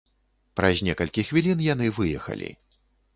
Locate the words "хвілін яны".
1.27-1.91